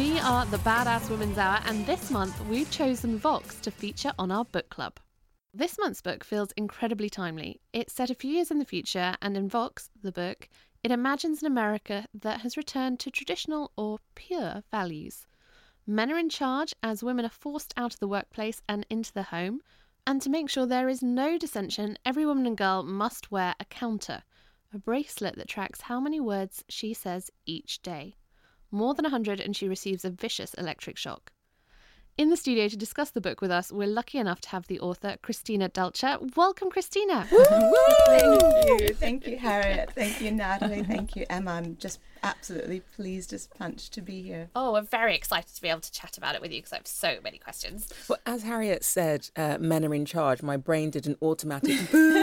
[0.00, 4.32] We are the Badass Women's Hour, and this month we've chosen Vox to feature on
[4.32, 4.98] our book club.
[5.52, 7.60] This month's book feels incredibly timely.
[7.74, 10.48] It's set a few years in the future, and in Vox, the book,
[10.82, 15.26] it imagines an America that has returned to traditional or pure values.
[15.86, 19.24] Men are in charge as women are forced out of the workplace and into the
[19.24, 19.60] home.
[20.06, 23.66] And to make sure there is no dissension, every woman and girl must wear a
[23.66, 24.22] counter,
[24.72, 28.16] a bracelet that tracks how many words she says each day.
[28.70, 31.32] More than 100, and she receives a vicious electric shock.
[32.16, 34.78] In the studio to discuss the book with us, we're lucky enough to have the
[34.80, 36.18] author, Christina Dalcher.
[36.36, 37.26] Welcome, Christina.
[37.30, 38.88] Thank you.
[38.90, 39.92] Thank you, Harriet.
[39.94, 40.82] Thank you, Natalie.
[40.82, 41.52] Thank you, Emma.
[41.52, 44.50] I'm just absolutely pleased as punch to be here.
[44.54, 46.76] Oh, we're very excited to be able to chat about it with you because I
[46.76, 47.88] have so many questions.
[48.06, 50.42] Well, as Harriet said, uh, men are in charge.
[50.42, 52.18] My brain did an automatic boom,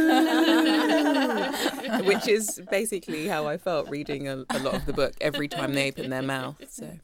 [2.05, 5.73] which is basically how I felt reading a, a lot of the book every time
[5.73, 6.61] they open their mouth.
[6.69, 6.99] So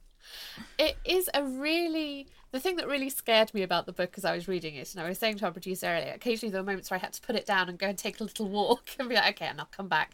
[0.77, 4.33] It is a really the thing that really scared me about the book as I
[4.33, 6.89] was reading it, and I was saying to our producer earlier, occasionally there were moments
[6.89, 9.09] where I had to put it down and go and take a little walk and
[9.09, 10.14] be like, okay, and I'll come back.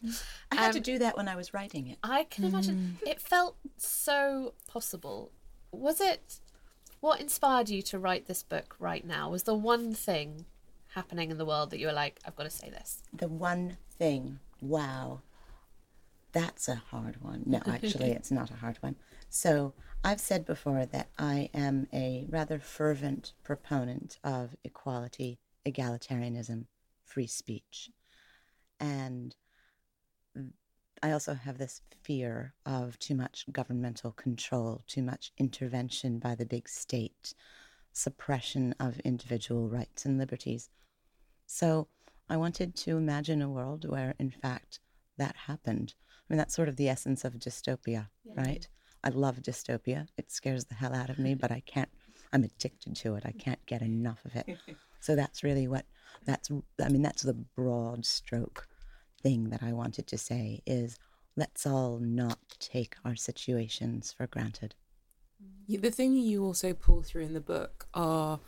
[0.51, 1.99] I had to Um, do that when I was writing it.
[2.03, 5.31] I can imagine it felt so possible.
[5.71, 6.39] Was it
[7.01, 9.29] what inspired you to write this book right now?
[9.29, 10.45] Was the one thing
[10.95, 13.03] happening in the world that you were like, I've got to say this?
[13.13, 15.21] The one thing, wow,
[16.31, 17.43] that's a hard one.
[17.45, 18.95] No, actually, it's not a hard one.
[19.29, 19.73] So,
[20.03, 26.65] I've said before that I am a rather fervent proponent of equality, egalitarianism,
[27.03, 27.89] free speech.
[28.79, 29.35] And
[31.03, 36.45] I also have this fear of too much governmental control, too much intervention by the
[36.45, 37.33] big state,
[37.91, 40.69] suppression of individual rights and liberties.
[41.45, 41.87] So
[42.29, 44.79] I wanted to imagine a world where, in fact,
[45.17, 45.93] that happened.
[46.29, 48.67] I mean, that's sort of the essence of dystopia, right?
[49.03, 50.07] I love dystopia.
[50.17, 51.89] It scares the hell out of me, but I can't,
[52.31, 53.23] I'm addicted to it.
[53.25, 54.57] I can't get enough of it.
[55.01, 55.85] So that's really what,
[56.25, 56.51] that's,
[56.83, 58.67] I mean, that's the broad stroke
[59.23, 60.97] thing that I wanted to say is
[61.37, 64.75] let's all not take our situations for granted.
[65.67, 68.39] Yeah, the thing you also pull through in the book are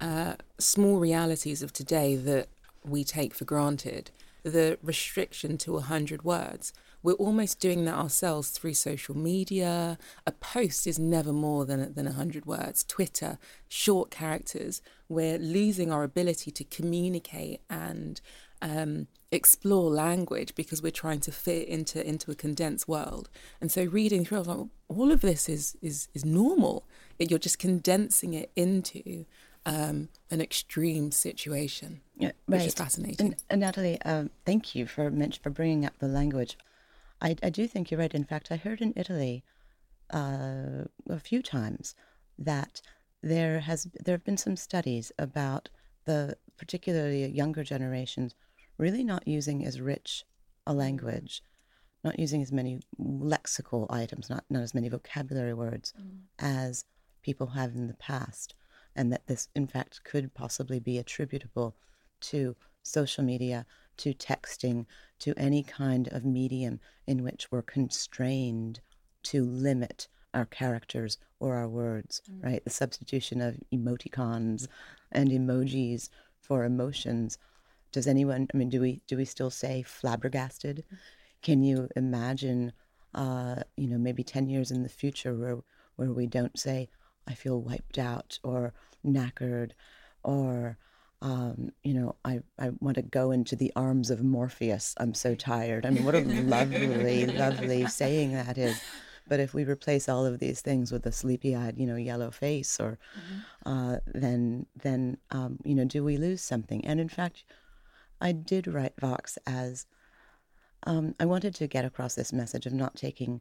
[0.00, 2.48] uh, small realities of today that
[2.84, 4.10] we take for granted.
[4.42, 6.74] The restriction to 100 words.
[7.04, 9.98] We're almost doing that ourselves through social media.
[10.26, 12.82] A post is never more than, than 100 words.
[12.82, 13.38] Twitter,
[13.68, 14.80] short characters.
[15.06, 18.22] We're losing our ability to communicate and
[18.62, 23.28] um, explore language because we're trying to fit into into a condensed world.
[23.60, 26.86] And so reading through, I was like, all of this is is is normal.
[27.18, 29.26] It, you're just condensing it into
[29.66, 33.26] um, an extreme situation, Yeah, which is fascinating.
[33.26, 36.56] And, and Natalie, um, thank you for for bringing up the language.
[37.24, 38.14] I, I do think you're right.
[38.14, 39.42] In fact, I heard in Italy
[40.12, 41.94] uh, a few times
[42.38, 42.82] that
[43.22, 45.70] there has there have been some studies about
[46.04, 48.34] the particularly younger generations
[48.76, 50.24] really not using as rich
[50.66, 51.42] a language,
[52.02, 55.94] not using as many lexical items, not not as many vocabulary words
[56.38, 56.84] as
[57.22, 58.54] people have in the past,
[58.94, 61.74] and that this, in fact, could possibly be attributable
[62.20, 63.64] to social media,
[63.98, 64.86] to texting,
[65.20, 68.80] to any kind of medium in which we're constrained
[69.22, 72.62] to limit our characters or our words, right?
[72.64, 74.66] The substitution of emoticons
[75.12, 76.08] and emojis
[76.40, 77.38] for emotions.
[77.92, 80.84] Does anyone, I mean, do we, do we still say flabbergasted?
[81.42, 82.72] Can you imagine,
[83.14, 85.58] uh, you know, maybe 10 years in the future where,
[85.96, 86.88] where we don't say,
[87.28, 88.74] I feel wiped out or
[89.06, 89.70] knackered
[90.22, 90.78] or
[91.24, 94.94] um, you know, I, I want to go into the arms of Morpheus.
[94.98, 95.86] I'm so tired.
[95.86, 98.78] I mean, what a lovely, lovely saying that is.
[99.26, 102.78] But if we replace all of these things with a sleepy-eyed, you know, yellow face,
[102.78, 102.98] or
[103.64, 106.84] uh, then then um, you know, do we lose something?
[106.84, 107.44] And in fact,
[108.20, 109.86] I did write Vox as
[110.86, 113.40] um, I wanted to get across this message of not taking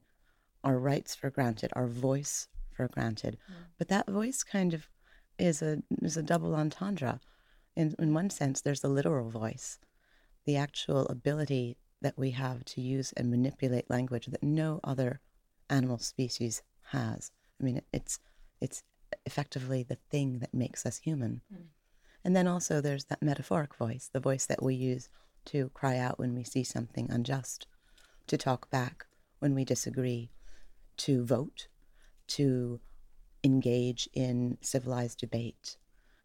[0.63, 3.37] our rights for granted, our voice for granted.
[3.77, 4.87] But that voice kind of
[5.37, 7.19] is a is a double entendre.
[7.75, 9.79] In in one sense, there's the literal voice,
[10.45, 15.21] the actual ability that we have to use and manipulate language that no other
[15.69, 16.61] animal species
[16.91, 17.31] has.
[17.59, 18.19] I mean, it's
[18.61, 18.83] it's
[19.25, 21.41] effectively the thing that makes us human.
[21.49, 21.63] Hmm.
[22.25, 25.09] And then also there's that metaphoric voice, the voice that we use
[25.45, 27.67] to cry out when we see something unjust,
[28.27, 29.05] to talk back
[29.39, 30.31] when we disagree,
[30.97, 31.67] to vote,
[32.27, 32.79] to
[33.43, 35.77] engage in civilized debate,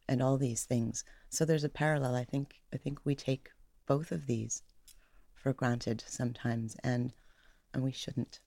[0.09, 1.05] and all these things.
[1.31, 2.15] So there's a parallel.
[2.15, 3.51] I think I think we take
[3.87, 4.63] both of these
[5.35, 7.13] for granted sometimes, and
[7.73, 8.41] and we shouldn't.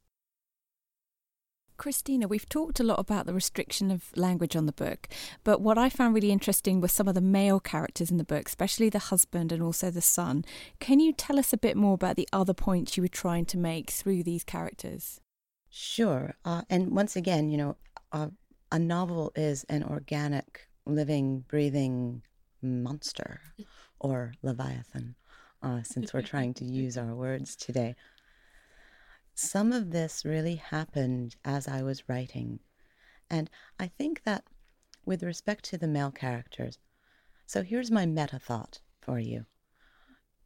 [1.78, 5.08] Christina, we've talked a lot about the restriction of language on the book,
[5.44, 8.48] but what I found really interesting were some of the male characters in the book,
[8.48, 10.46] especially the husband and also the son.
[10.80, 13.58] Can you tell us a bit more about the other points you were trying to
[13.58, 15.22] make through these characters?
[15.72, 16.36] Sure.
[16.46, 17.78] Uh, and once again, you know,
[18.12, 18.28] uh,
[18.72, 22.22] a novel is an organic, living, breathing
[22.62, 23.42] monster
[24.00, 25.16] or Leviathan,
[25.62, 27.96] uh, since we're trying to use our words today.
[29.34, 32.60] Some of this really happened as I was writing.
[33.30, 33.50] And
[33.80, 34.44] I think that
[35.06, 36.78] with respect to the male characters,
[37.46, 39.46] so here's my meta thought for you.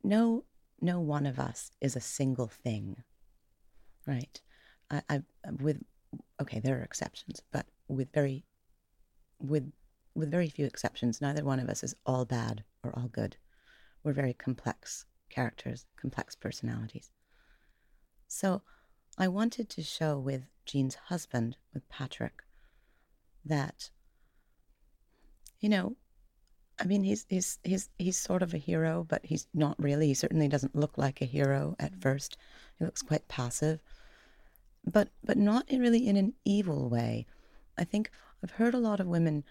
[0.03, 0.45] No,
[0.81, 3.03] no one of us is a single thing,
[4.05, 4.41] right?
[4.89, 5.21] I, I
[5.59, 5.83] with
[6.41, 8.45] okay, there are exceptions, but with very
[9.39, 9.71] with
[10.15, 13.37] with very few exceptions, neither one of us is all bad or all good.
[14.03, 17.11] We're very complex characters, complex personalities.
[18.27, 18.61] So
[19.17, 22.43] I wanted to show with Jean's husband, with Patrick,
[23.43, 23.89] that
[25.59, 25.95] you know,
[26.79, 30.07] I mean he's he's he's he's sort of a hero, but he's not really.
[30.07, 32.01] He certainly doesn't look like a hero at mm-hmm.
[32.01, 32.37] first.
[32.79, 33.79] He looks quite passive
[34.85, 37.25] but but not really in an evil way.
[37.77, 38.11] I think
[38.43, 39.43] I've heard a lot of women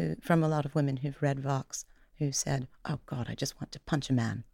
[0.00, 1.84] who from a lot of women who've read Vox
[2.18, 4.44] who said, "Oh God, I just want to punch a man."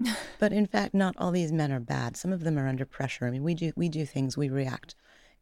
[0.38, 2.16] but in fact, not all these men are bad.
[2.16, 3.26] Some of them are under pressure.
[3.26, 4.94] I mean, we do we do things, we react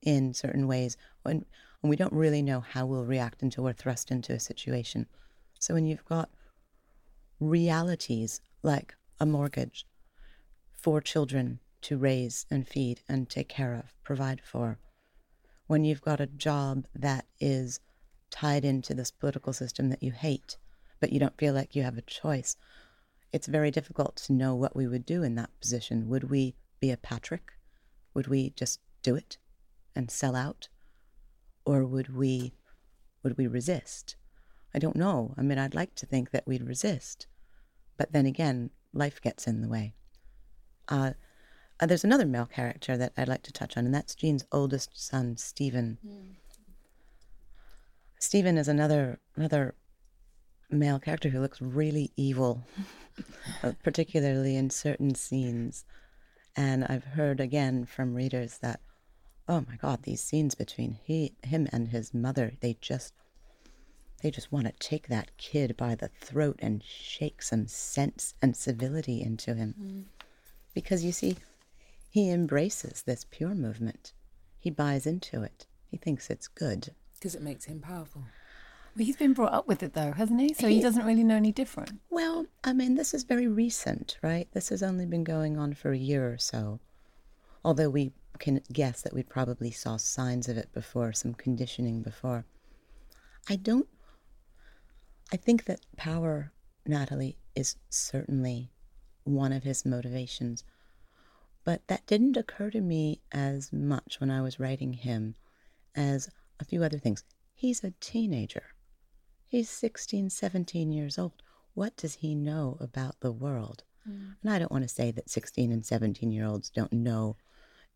[0.03, 1.45] in certain ways, and,
[1.83, 5.07] and we don't really know how we'll react until we're thrust into a situation.
[5.59, 6.31] So when you've got
[7.41, 9.87] realities like a mortgage,
[10.73, 14.79] four children to raise and feed and take care of, provide for.
[15.67, 17.81] When you've got a job that is
[18.31, 20.57] tied into this political system that you hate,
[21.01, 22.57] but you don't feel like you have a choice,
[23.33, 26.09] it's very difficult to know what we would do in that position.
[26.09, 27.53] Would we be a Patrick?
[28.15, 29.39] Would we just do it
[29.95, 30.69] and sell out?
[31.65, 32.55] Or would we
[33.23, 34.17] would we resist?
[34.75, 35.35] I don't know.
[35.37, 37.27] I mean, I'd like to think that we'd resist.
[37.97, 39.95] But then again, life gets in the way.
[40.89, 41.13] Uh,
[41.81, 44.91] uh, there's another male character that I'd like to touch on, and that's Jean's oldest
[44.95, 45.99] son, Stephen.
[48.27, 49.77] Stephen is another another
[50.69, 52.67] male character who looks really evil,
[53.63, 55.85] uh, particularly in certain scenes.
[56.57, 58.81] And I've heard again from readers that,
[59.49, 63.15] oh my God, these scenes between he, him and his mother, they just
[64.23, 68.57] they just want to take that kid by the throat and shake some sense and
[68.57, 70.07] civility into him.
[70.75, 71.37] Because you see,
[72.11, 74.15] he embraces this pure movement.
[74.59, 75.67] He buys into it.
[75.89, 76.93] He thinks it's good.
[77.19, 78.23] Because it makes him powerful.
[78.97, 80.55] Well, he's been brought up with it though, hasn't he?
[80.55, 82.01] So he He- doesn't really know any different.
[82.11, 84.49] Well, I mean, this is very recent, right?
[84.53, 86.81] This has only been going on for a year or so.
[87.65, 92.45] Although we can guess that we probably saw signs of it before, some conditioning before.
[93.49, 93.89] I don't.
[95.33, 96.53] I think that power,
[96.87, 98.71] Natalie, is certainly
[99.25, 100.65] one of his motivations.
[101.65, 105.35] But that didn't occur to me as much when I was writing him
[105.97, 107.25] as a few other things.
[107.55, 108.65] He's a teenager.
[109.49, 111.43] He's 16, 17 years old.
[111.75, 113.85] What does he know about the world?
[114.43, 117.37] And I don't want to say that 16 and 17 year olds don't know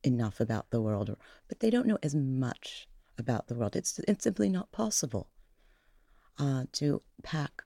[0.02, 1.16] enough about the world, or,
[1.48, 2.88] but they don't know as much
[3.18, 3.76] about the world.
[3.76, 5.28] It's, it's simply not possible
[6.38, 7.62] uh, to pack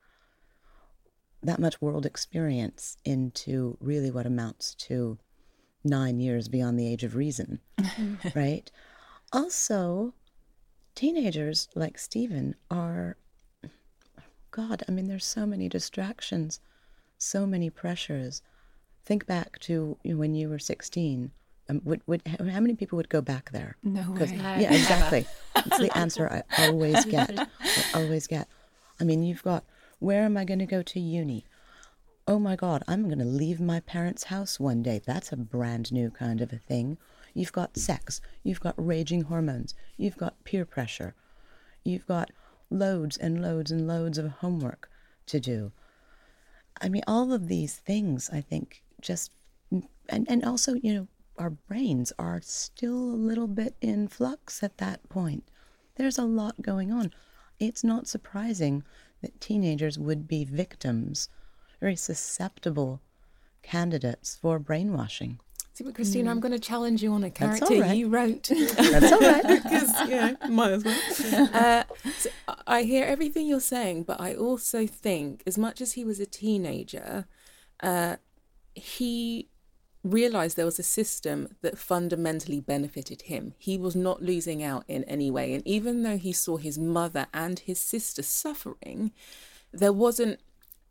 [1.43, 5.19] that much world experience into really what amounts to
[5.85, 7.61] nine years beyond the age of reason,
[8.35, 8.71] right?
[9.33, 10.15] Also,
[10.95, 13.17] teenagers like Stephen are
[14.51, 16.61] God, I mean, there's so many distractions,
[17.19, 18.41] so many pressures.
[19.05, 21.33] Think back to you know, when you were 16.
[21.69, 23.77] Um, would, would, how how many people would go back there?
[23.83, 24.37] No 'Cause- way.
[24.37, 25.27] No, Yeah, exactly.
[25.57, 27.37] It's the answer I always get.
[27.39, 27.47] I
[27.95, 28.47] always get.
[29.01, 29.65] I mean, you've got,
[29.99, 31.45] where am I going to go to uni?
[32.29, 35.01] Oh my God, I'm going to leave my parents' house one day.
[35.05, 36.97] That's a brand new kind of a thing.
[37.35, 38.21] You've got sex.
[38.43, 39.75] You've got raging hormones.
[39.97, 41.15] You've got peer pressure.
[41.85, 42.31] You've got
[42.71, 44.89] loads and loads and loads of homework
[45.27, 45.73] to do.
[46.81, 49.33] I mean, all of these things, I think, just,
[49.71, 54.79] and, and also, you know, our brains are still a little bit in flux at
[54.79, 55.45] that point.
[55.97, 57.13] There's a lot going on.
[57.59, 58.85] It's not surprising
[59.23, 61.29] that teenagers would be victims,
[61.81, 63.01] very susceptible
[63.63, 65.41] candidates for brainwashing.
[65.75, 67.35] See, but Christina, I'm going to challenge you on a Mm.
[67.35, 67.97] Character right.
[67.97, 68.45] you wrote.
[68.45, 69.43] That's all right.
[69.63, 71.49] because you know, might as well.
[71.53, 71.83] Uh,
[72.17, 72.31] so
[72.67, 76.27] I hear everything you're saying, but I also think, as much as he was a
[76.27, 77.27] teenager,
[77.83, 78.17] uh,
[78.75, 79.49] he
[80.05, 83.55] realized there was a system that fundamentally benefited him.
[83.59, 87.27] He was not losing out in any way, and even though he saw his mother
[87.35, 89.11] and his sister suffering,
[89.73, 90.39] there wasn't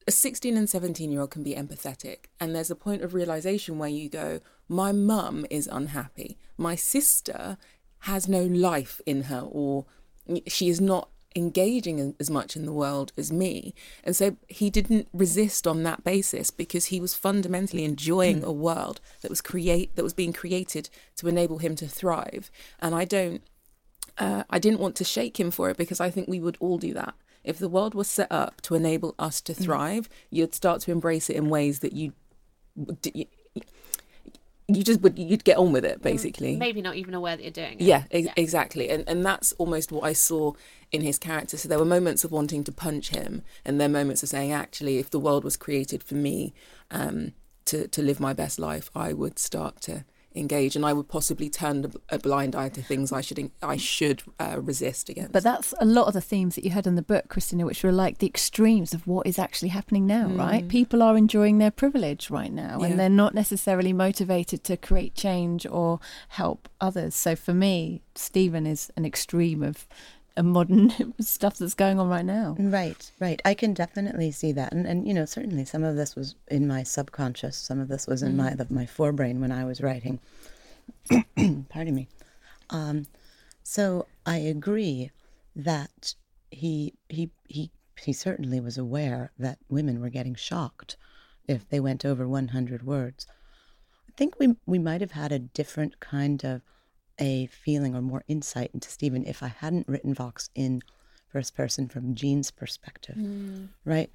[0.08, 3.80] a 16 and 17 year old can be empathetic and there's a point of realization
[3.80, 6.38] where you go my mum is unhappy.
[6.58, 7.58] My sister
[8.00, 9.86] has no life in her or
[10.48, 13.74] she is not engaging as much in the world as me.
[14.04, 19.02] And so he didn't resist on that basis because he was fundamentally enjoying a world
[19.22, 22.52] that was create that was being created to enable him to thrive.
[22.80, 23.42] And i don't
[24.18, 26.78] uh, I didn't want to shake him for it because I think we would all
[26.78, 27.16] do that.
[27.44, 31.30] If the world was set up to enable us to thrive, you'd start to embrace
[31.30, 32.14] it in ways that you,
[33.14, 33.26] you,
[34.68, 36.56] you just would you'd get on with it basically.
[36.56, 37.82] Maybe not even aware that you're doing it.
[37.82, 38.90] Yeah, ex- exactly.
[38.90, 40.54] And and that's almost what I saw
[40.92, 41.58] in his character.
[41.58, 44.98] So there were moments of wanting to punch him, and then moments of saying, actually,
[44.98, 46.54] if the world was created for me
[46.92, 47.34] um,
[47.66, 51.50] to to live my best life, I would start to engage, and I would possibly
[51.50, 55.32] turn a- blind eye to things I should I should uh, resist against.
[55.32, 57.84] But that's a lot of the themes that you had in the book, Christina, which
[57.84, 60.68] were like the extremes of what is actually happening now, right?
[60.68, 62.88] People are enjoying their privilege right now, Yeah.
[62.88, 66.00] and they're not necessarily motivated to create change or
[66.30, 67.16] help others.
[67.16, 69.88] So for me, Stephen is an extreme of
[70.42, 72.56] modern stuff that's going on right now.
[72.58, 73.42] Right, right.
[73.46, 76.68] I can definitely see that, and and you know certainly some of this was in
[76.68, 80.20] my subconscious, some of this was in my the, my forebrain when I was writing.
[81.70, 82.08] Pardon me.
[82.70, 83.06] Um,
[83.64, 85.12] so I agree
[85.56, 86.16] that
[86.50, 87.70] he he he
[88.02, 90.98] he certainly was aware that women were getting shocked
[91.48, 93.28] if they went over 100 words.
[94.10, 96.62] I think we we might have had a different kind of
[97.20, 100.82] a feeling or more insight into Stephen if I hadn't written Vox in
[101.28, 103.16] first person from Jean's perspective,
[103.86, 104.10] right?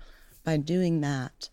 [0.45, 1.49] By doing that,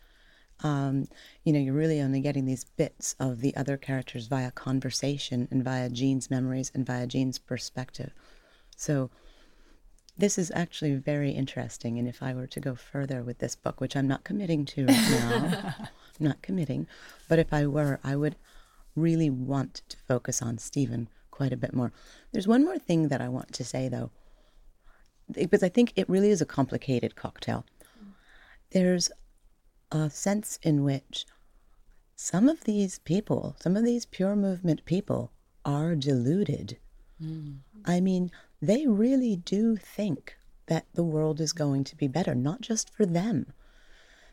[0.64, 1.08] um,
[1.44, 5.64] you know, you're really only getting these bits of the other characters via conversation and
[5.64, 8.12] via Jean's memories and via Jean's perspective.
[8.78, 9.10] So
[10.18, 12.00] this is actually very interesting.
[12.00, 14.86] And if I were to go further with this book, which I'm not committing to
[14.86, 15.88] right now, I'm
[16.20, 16.88] not committing,
[17.28, 18.36] but if I were, I would
[18.96, 21.92] really want to focus on Stephen quite a bit more.
[22.32, 24.10] There's one more thing that I want to say, though,
[25.32, 27.66] because I think it really is a complicated cocktail.
[28.72, 29.12] There's
[29.92, 31.26] a sense in which
[32.16, 35.32] some of these people, some of these pure movement people,
[35.66, 36.78] are deluded.
[37.22, 37.58] Mm.
[37.86, 40.38] I mean, they really do think
[40.68, 43.52] that the world is going to be better, not just for them.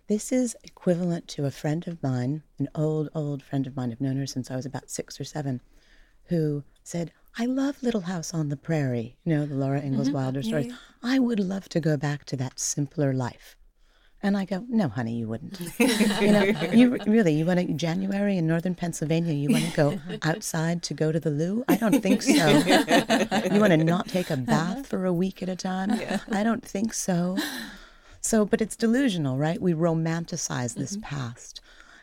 [0.06, 3.90] This is equivalent to a friend of mine, an old, old friend of mine.
[3.90, 5.60] I've known her since I was about six or seven,
[6.26, 10.16] who said, I love Little House on the Prairie, you know, the Laura Ingalls mm-hmm.
[10.16, 10.70] Wilder story.
[11.02, 13.56] I would love to go back to that simpler life.
[14.24, 15.58] And I go, no, honey, you wouldn't.
[15.80, 20.00] you know, you really, you want to, January in northern Pennsylvania, you want to go
[20.22, 21.64] outside to go to the loo?
[21.66, 22.30] I don't think so.
[22.30, 24.82] you want to not take a bath uh-huh.
[24.84, 25.98] for a week at a time?
[26.30, 27.36] I don't think so.
[28.20, 29.60] So, but it's delusional, right?
[29.60, 31.16] We romanticize this mm-hmm.
[31.16, 31.60] past.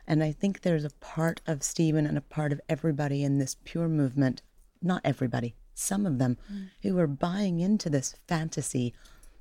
[0.10, 3.56] And I think there's a part of Stephen and a part of everybody in this
[3.63, 4.42] pure movement,
[4.82, 6.36] not everybody, some of them,
[6.82, 8.96] who are buying into this fantasy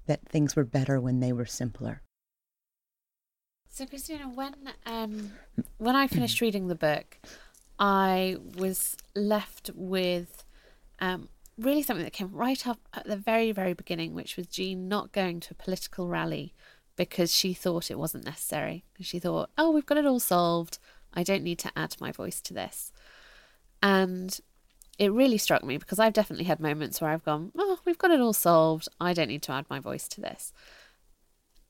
[0.06, 2.02] that things were better when they were simpler.
[3.70, 5.32] So, Christina, when um,
[5.78, 7.18] when I finished reading the book,
[7.78, 10.44] I was left with
[10.98, 14.86] um, really something that came right up at the very, very beginning, which was Jean
[14.86, 16.54] not going to a political rally
[16.98, 18.84] because she thought it wasn't necessary.
[19.00, 20.78] She thought, "Oh, we've got it all solved.
[21.14, 22.92] I don't need to add my voice to this."
[23.82, 24.38] And
[24.98, 28.10] it really struck me because I've definitely had moments where I've gone, "Oh, we've got
[28.10, 28.88] it all solved.
[29.00, 30.52] I don't need to add my voice to this."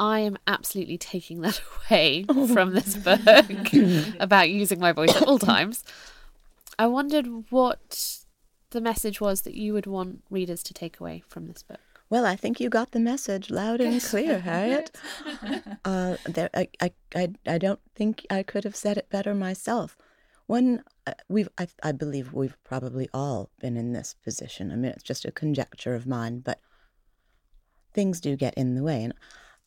[0.00, 3.20] I am absolutely taking that away from this book
[4.20, 5.84] about using my voice at all times.
[6.78, 8.24] I wondered what
[8.70, 11.80] the message was that you would want readers to take away from this book.
[12.10, 14.96] Well, I think you got the message loud and clear, Harriet.
[15.84, 16.68] Uh, there, I,
[17.14, 19.96] I, I, don't think I could have said it better myself.
[20.46, 24.72] One, uh, we've, I, I believe we've probably all been in this position.
[24.72, 26.60] I mean, it's just a conjecture of mine, but
[27.92, 29.04] things do get in the way.
[29.04, 29.12] And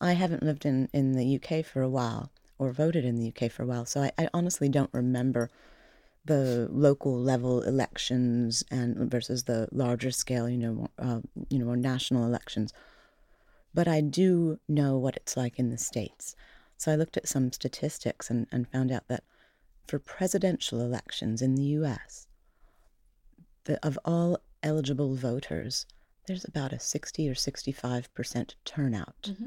[0.00, 3.50] I haven't lived in, in the UK for a while or voted in the UK
[3.52, 5.50] for a while, so I, I honestly don't remember
[6.24, 11.76] the local level elections and versus the larger scale, you know, uh, you know, more
[11.76, 12.72] national elections.
[13.74, 16.36] But I do know what it's like in the states.
[16.76, 19.24] So I looked at some statistics and, and found out that
[19.86, 22.26] for presidential elections in the U.S.,
[23.64, 25.86] the, of all eligible voters,
[26.26, 29.22] there's about a 60 or 65 percent turnout.
[29.22, 29.46] Mm-hmm.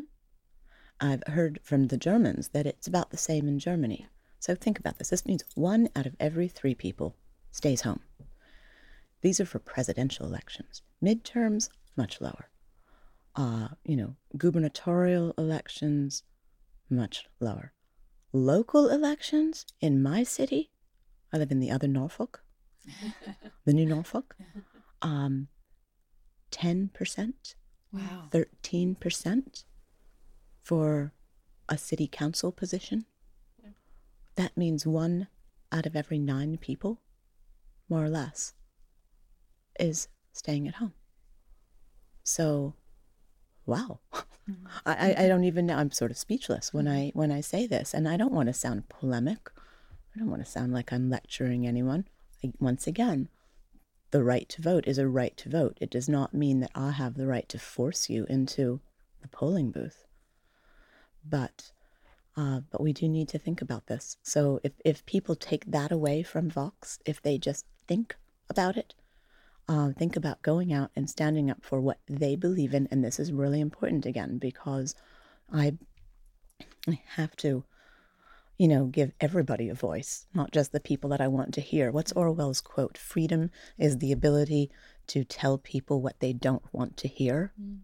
[1.00, 4.08] I've heard from the Germans that it's about the same in Germany.
[4.46, 5.10] So think about this.
[5.10, 7.16] This means one out of every three people
[7.52, 8.02] stays home.
[9.22, 10.84] These are for presidential elections.
[11.04, 12.52] Midterms, much lower.
[13.36, 16.22] Uh, you know, gubernatorial elections,
[16.92, 17.74] much lower.
[18.34, 20.70] Local elections in my city,
[21.34, 22.44] I live in the other Norfolk,
[23.66, 24.36] the new Norfolk,
[25.02, 25.48] um,
[26.52, 27.34] 10%,
[27.92, 28.30] wow.
[28.30, 29.64] 13%
[30.62, 31.14] for
[31.68, 33.06] a city council position
[34.36, 35.28] that means one
[35.72, 37.02] out of every nine people,
[37.90, 38.54] more or less,
[39.80, 40.94] is staying at home.
[42.24, 42.76] So,
[43.66, 44.00] wow.
[44.48, 44.68] Mm-hmm.
[44.86, 45.76] I, I don't even know.
[45.76, 48.54] I'm sort of speechless when I when I say this, and I don't want to
[48.54, 49.50] sound polemic.
[50.16, 52.08] I don't want to sound like I'm lecturing anyone.
[52.44, 53.30] I, once again,
[54.12, 55.80] the right to vote is a right to vote.
[55.82, 58.82] It does not mean that I have the right to force you into
[59.24, 60.06] the polling booth.
[61.28, 61.72] But
[62.38, 64.18] uh, but we do need to think about this.
[64.24, 68.16] So if, if people take that away from Vox, if they just think
[68.50, 68.94] about it,
[69.68, 72.88] uh, think about going out and standing up for what they believe in.
[72.92, 74.96] And this is really important again because
[75.52, 75.78] I,
[76.88, 77.64] I have to,
[78.58, 81.92] you know, give everybody a voice, not just the people that I want to hear.
[81.92, 82.98] What's Orwell's quote?
[82.98, 84.72] Freedom is the ability
[85.08, 87.54] to tell people what they don't want to hear.
[87.62, 87.80] Mm.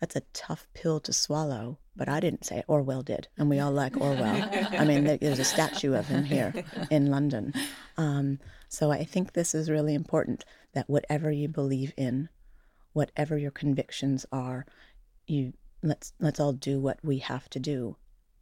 [0.00, 2.64] That's a tough pill to swallow, but I didn't say it.
[2.68, 4.48] Orwell did, and we all like Orwell.
[4.72, 6.54] I mean, there's a statue of him here
[6.90, 7.52] in London.
[7.96, 12.28] Um, so I think this is really important that whatever you believe in,
[12.92, 14.66] whatever your convictions are,
[15.26, 15.52] you
[15.82, 17.96] let's let's all do what we have to do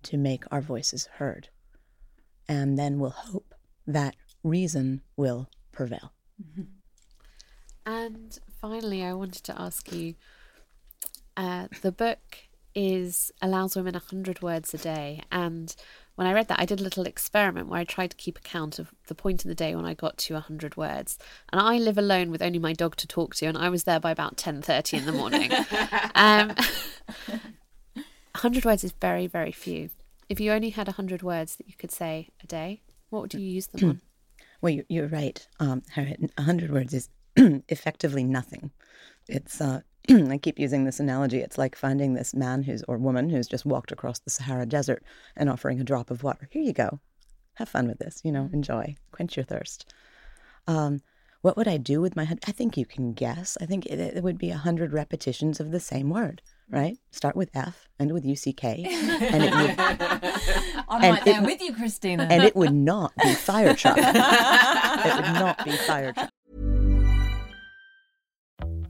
[0.05, 1.49] to make our voices heard,
[2.49, 3.55] and then we'll hope
[3.87, 6.13] that reason will prevail.
[6.43, 6.63] Mm-hmm.
[7.87, 10.15] And finally, I wanted to ask you
[11.37, 15.23] uh, the book is allows women 100 words a day.
[15.31, 15.75] And
[16.21, 18.79] when i read that i did a little experiment where i tried to keep account
[18.79, 21.19] of the point in the day when i got to 100 words.
[21.51, 24.01] And i live alone with only my dog to talk to and i was there
[24.01, 25.51] by about 10.30 in the morning.
[26.15, 26.49] Um,
[28.35, 29.91] 100 words is very very few.
[30.29, 33.41] If you only had 100 words that you could say a day what would you
[33.41, 34.01] use them on?
[34.63, 35.47] Well you're right.
[35.59, 38.73] Um, 100 words is effectively nothing.
[39.27, 41.39] It's uh, I keep using this analogy.
[41.39, 45.03] It's like finding this man who's or woman who's just walked across the Sahara Desert
[45.37, 46.49] and offering a drop of water.
[46.51, 47.01] Here you go.
[47.55, 48.21] Have fun with this.
[48.25, 48.55] You know, mm-hmm.
[48.55, 49.93] enjoy, quench your thirst.
[50.67, 51.01] Um,
[51.43, 52.29] what would I do with my?
[52.47, 53.57] I think you can guess.
[53.61, 56.43] I think it, it would be a hundred repetitions of the same word.
[56.69, 56.99] Right?
[57.11, 60.85] Start with F, end with UCK, and it would.
[60.89, 62.29] I'm right there with you, Christina.
[62.31, 63.97] And it would not be fire truck.
[63.99, 66.31] it would not be fire truck.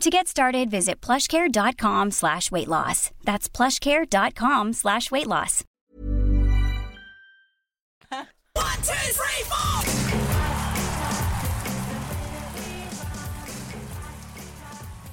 [0.00, 3.10] To get started, visit plushcare.com slash weight loss.
[3.24, 5.64] That's plushcare.com slash weight loss.
[8.54, 9.82] One, two, three, four.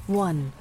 [0.08, 0.52] One.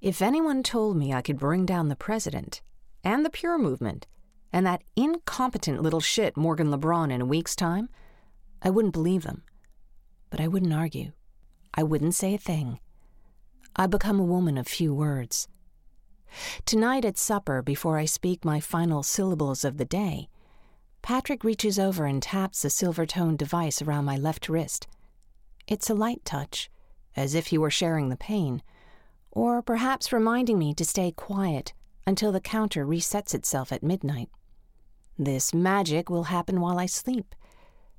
[0.00, 2.62] If anyone told me I could bring down the president
[3.02, 4.06] and the Pure Movement
[4.52, 7.88] and that incompetent little shit Morgan LeBron in a week's time,
[8.62, 9.42] I wouldn't believe them.
[10.30, 11.12] But I wouldn't argue.
[11.74, 12.78] I wouldn't say a thing.
[13.78, 15.48] I become a woman of few words.
[16.64, 20.28] Tonight at supper, before I speak my final syllables of the day,
[21.02, 24.86] Patrick reaches over and taps a silver toned device around my left wrist.
[25.68, 26.70] It's a light touch,
[27.16, 28.62] as if he were sharing the pain,
[29.30, 31.74] or perhaps reminding me to stay quiet
[32.06, 34.30] until the counter resets itself at midnight.
[35.18, 37.34] This magic will happen while I sleep,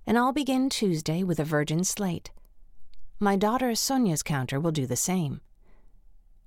[0.08, 2.32] and I'll begin Tuesday with a virgin slate.
[3.20, 5.42] My daughter Sonia's counter will do the same.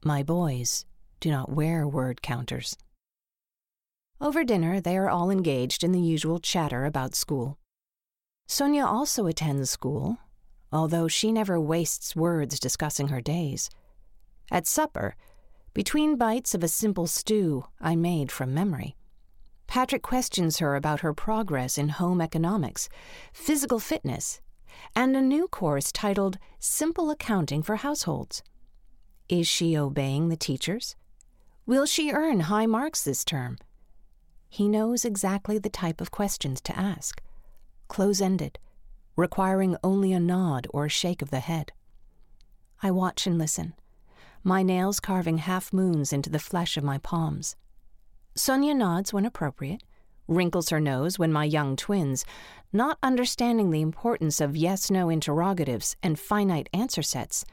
[0.04, 0.86] My boys
[1.20, 2.74] do not wear word counters.
[4.18, 7.58] Over dinner, they are all engaged in the usual chatter about school.
[8.48, 10.16] Sonia also attends school,
[10.72, 13.68] although she never wastes words discussing her days.
[14.50, 15.16] At supper,
[15.74, 18.96] between bites of a simple stew I made from memory,
[19.66, 22.88] Patrick questions her about her progress in home economics,
[23.34, 24.40] physical fitness,
[24.96, 28.42] and a new course titled Simple Accounting for Households.
[29.30, 30.96] Is she obeying the teachers?
[31.64, 33.58] Will she earn high marks this term?
[34.48, 37.22] He knows exactly the type of questions to ask
[37.86, 38.58] close ended,
[39.14, 41.70] requiring only a nod or a shake of the head.
[42.82, 43.74] I watch and listen,
[44.42, 47.54] my nails carving half moons into the flesh of my palms.
[48.34, 49.84] Sonia nods when appropriate,
[50.26, 52.24] wrinkles her nose when my young twins,
[52.72, 57.44] not understanding the importance of yes no interrogatives and finite answer sets,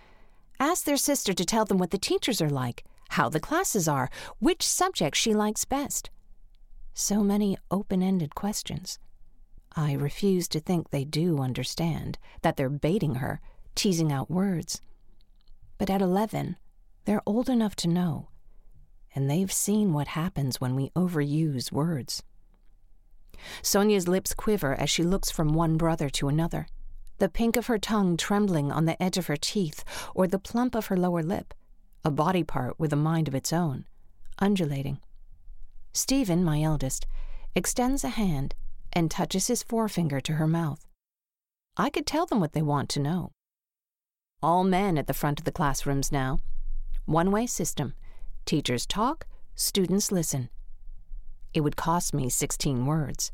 [0.60, 4.10] ask their sister to tell them what the teachers are like, how the classes are,
[4.40, 6.10] which subject she likes best.
[6.94, 9.00] So many open ended questions.
[9.76, 13.40] I refuse to think they do understand, that they're baiting her,
[13.76, 14.82] teasing out words.
[15.78, 16.58] But at 11,
[17.06, 18.30] they're old enough to know,
[19.14, 22.24] and they've seen what happens when we overuse words.
[23.62, 26.68] Sonia's lips quiver as she looks from one brother to another,
[27.20, 30.76] the pink of her tongue trembling on the edge of her teeth or the plump
[30.76, 31.54] of her lower lip,
[32.04, 33.86] a body part with a mind of its own,
[34.40, 35.00] undulating.
[35.94, 37.08] Stephen, my eldest,
[37.56, 38.54] extends a hand
[38.94, 40.86] and touches his forefinger to her mouth.
[41.76, 43.32] I could tell them what they want to know.
[44.42, 46.40] All men at the front of the classrooms now.
[47.06, 47.96] One way system.
[48.46, 49.26] Teachers talk,
[49.56, 50.50] students listen.
[51.54, 53.32] It would cost me 16 words.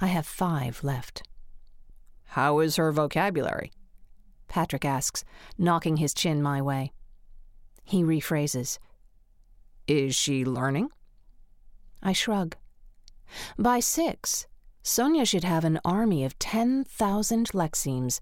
[0.00, 1.22] I have five left.
[2.28, 3.72] How is her vocabulary?
[4.48, 5.24] Patrick asks,
[5.56, 6.92] knocking his chin my way.
[7.84, 8.78] He rephrases.
[9.86, 10.90] Is she learning?
[12.02, 12.56] I shrug.
[13.58, 14.46] By six,
[14.82, 18.20] Sonia should have an army of 10,000 Lexemes,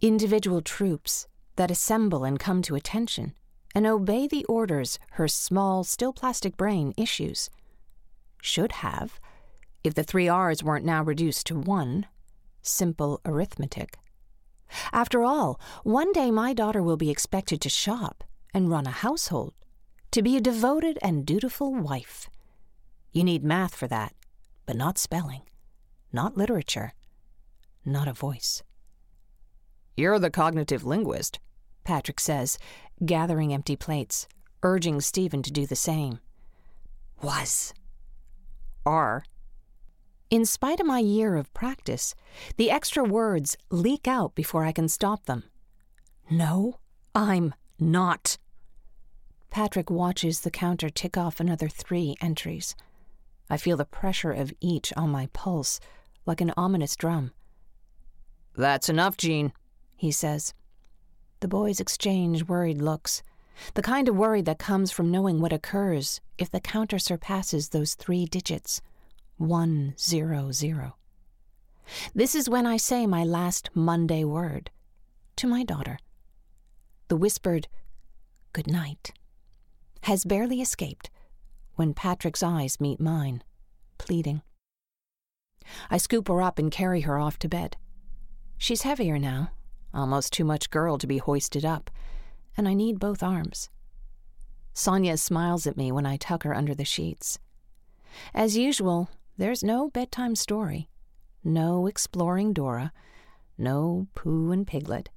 [0.00, 3.34] individual troops that assemble and come to attention
[3.74, 7.50] and obey the orders her small, still plastic brain issues.
[8.40, 9.18] Should have,
[9.82, 12.06] if the three R's weren't now reduced to one
[12.64, 13.98] simple arithmetic.
[14.92, 19.54] After all, one day my daughter will be expected to shop and run a household,
[20.10, 22.28] to be a devoted and dutiful wife.
[23.12, 24.14] You need math for that,
[24.66, 25.42] but not spelling,
[26.12, 26.94] not literature,
[27.84, 28.62] not a voice.
[29.96, 31.38] You're the cognitive linguist,
[31.84, 32.58] Patrick says,
[33.04, 34.26] gathering empty plates,
[34.62, 36.18] urging Stephen to do the same.
[37.22, 37.72] Was.
[38.84, 39.24] Are.
[40.34, 42.16] In spite of my year of practice,
[42.56, 45.44] the extra words leak out before I can stop them.
[46.28, 46.80] No,
[47.14, 48.36] I'm not.
[49.50, 52.74] Patrick watches the counter tick off another three entries.
[53.48, 55.78] I feel the pressure of each on my pulse,
[56.26, 57.30] like an ominous drum.
[58.56, 59.52] That's enough, Jean,
[59.94, 60.52] he says.
[61.38, 63.22] The boys exchange worried looks,
[63.74, 67.94] the kind of worry that comes from knowing what occurs if the counter surpasses those
[67.94, 68.82] three digits
[69.36, 70.96] one zero zero.
[72.14, 74.70] This is when I say my last Monday word
[75.36, 75.98] to my daughter.
[77.08, 77.68] The whispered,
[78.52, 79.12] Good night,
[80.02, 81.10] has barely escaped
[81.74, 83.42] when Patrick's eyes meet mine.
[83.98, 84.42] pleading.
[85.90, 87.76] I scoop her up and carry her off to bed.
[88.58, 89.50] She's heavier now,
[89.92, 91.90] almost too much girl to be hoisted up,
[92.56, 93.70] and I need both arms.
[94.72, 97.38] Sonia smiles at me when I tuck her under the sheets.
[98.34, 100.88] As usual, there's no bedtime story,
[101.42, 102.92] no exploring Dora,
[103.58, 105.10] no Pooh and Piglet,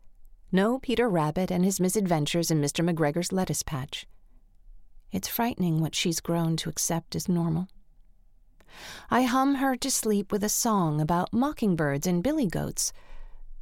[0.51, 2.87] no Peter Rabbit and his misadventures in Mr.
[2.87, 4.07] McGregor's lettuce patch.
[5.11, 7.67] It's frightening what she's grown to accept as normal.
[9.09, 12.91] I hum her to sleep with a song about mockingbirds and billy goats,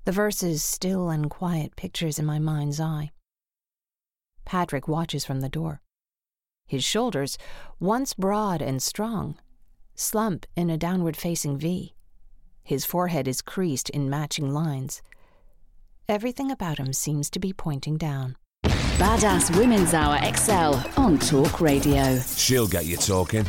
[0.05, 3.11] the verses still and quiet pictures in my mind's eye.
[4.45, 5.81] Patrick watches from the door.
[6.67, 7.37] His shoulders,
[7.79, 9.37] once broad and strong,
[9.95, 11.93] slump in a downward facing V.
[12.63, 15.01] His forehead is creased in matching lines.
[16.07, 18.37] Everything about him seems to be pointing down.
[18.97, 22.19] Badass Women's Hour XL on Talk Radio.
[22.37, 23.45] She'll get you talking.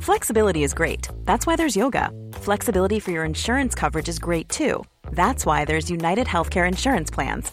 [0.00, 1.08] Flexibility is great.
[1.24, 2.10] That's why there's yoga.
[2.34, 4.84] Flexibility for your insurance coverage is great too.
[5.12, 7.52] That's why there's United Healthcare Insurance Plans.